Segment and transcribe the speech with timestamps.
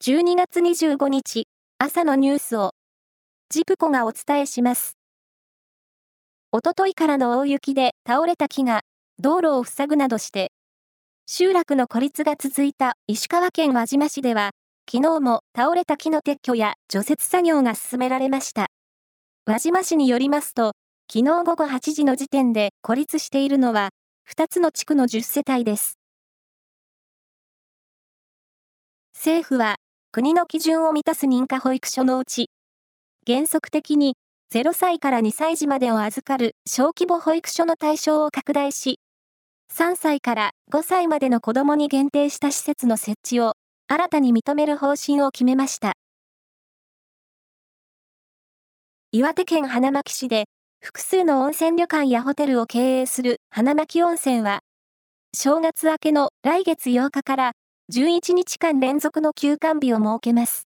[0.00, 1.48] 12月25日
[1.78, 2.70] 朝のニュースを
[3.50, 4.96] ジプコがお伝えします。
[6.52, 8.82] おとといからの大雪で倒れた木が
[9.18, 10.52] 道路を塞ぐなどして
[11.26, 14.52] 集落の孤立が続いた石川県輪島市では
[14.88, 18.68] 昨日も倒れた木の撤去や除雪作業が進められました。
[19.46, 20.74] 輪島市によりますと
[21.12, 23.88] 昨日午後8時の時点で孤立しているのは
[24.32, 25.98] 2つの地区の10世帯です。
[29.12, 29.74] 政府は
[30.10, 32.48] 国の基準を満たす認可保育所のうち、
[33.26, 34.16] 原則的に
[34.50, 39.00] 0歳から2歳児までを預かる小規模保育所の対象を拡大し、
[39.70, 43.52] 3歳から5歳までの子供に限定した施設の設置を
[43.86, 45.92] 新たに認める方針を決めました。
[49.12, 50.46] 岩手県花巻市で
[50.82, 54.60] 複数の温泉旅館やホテルを経営する花巻温泉は、
[55.36, 57.52] 正月明けの来月8日から
[57.90, 60.68] 11日間連続の休館日を設けます。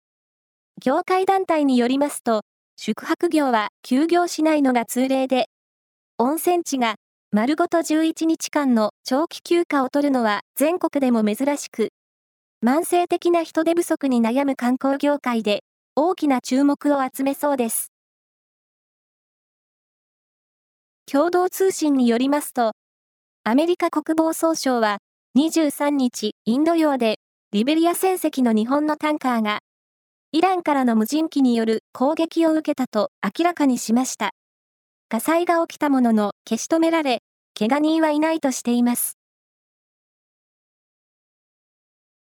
[0.82, 2.44] 業界団体によりますと、
[2.78, 5.50] 宿泊業は休業しないのが通例で、
[6.16, 6.94] 温泉地が
[7.30, 11.90] 丸ごと11日間の長期休暇を取るのは全国でも珍しく、
[12.64, 15.62] 慢性的な人手不足に悩む観光業界で
[15.96, 17.92] 大きな注目を集めそうです。
[21.04, 22.72] 共同通信によりますと、
[23.44, 25.00] アメリカ国防総省は
[25.38, 27.20] 23日、インド洋で、
[27.52, 29.60] リベリア船籍の日本のタンカーが、
[30.32, 34.32] イランからの無人機による攻撃を受けたと明らかにしました。
[35.08, 37.22] 火災が起きたものの消し止められ、
[37.56, 39.18] 怪我人はいないとしています。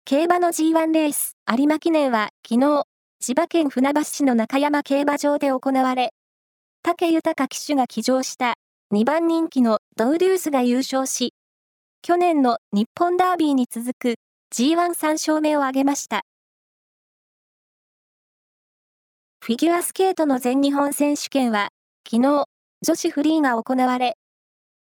[0.05, 2.85] 競馬の G1 レース、有馬記念は昨日、
[3.19, 6.13] 千葉県船橋市の中山競馬場で行われ、
[6.83, 8.53] 武豊騎手が騎乗した
[8.93, 11.33] 2番人気のドウデュースが優勝し、
[12.05, 14.15] 去年の日本ダービーに続く
[14.53, 16.23] G13 勝目を挙げました。
[19.41, 21.69] フィギュアスケートの全日本選手権は、
[22.05, 22.43] 昨日、
[22.81, 24.17] 女子フリーが行われ、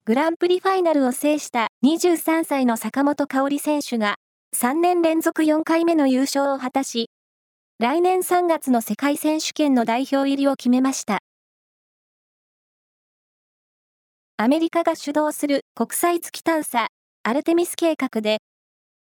[0.05, 4.17] グランプリファイナルを制した23歳の坂本香織選手が、
[4.55, 7.09] 3年連続4回目の優勝を果たし、
[7.79, 11.21] 来年3月の世界選手権の代表入りを決めました。
[14.37, 16.89] アメリカが主導する国際月探査
[17.29, 18.39] アルテミス計画で、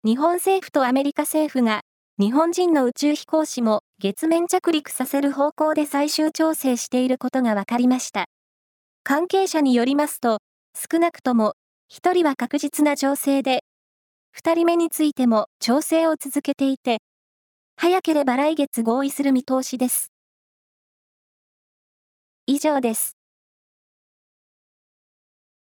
[0.04, 1.82] 日本政府とアメリカ政府が
[2.18, 8.24] 日本人の宇宙飛行士も月面着陸させる方向で最終調整していることが分かりました。
[9.04, 10.38] 関係者によりますと、
[10.74, 11.52] 少なくとも
[11.92, 13.62] 1人は確実な情勢で、
[14.36, 16.98] 2人目についても調整を続けていて、
[17.76, 20.10] 早ければ来月合意する見通しです。
[22.48, 23.17] 以上です。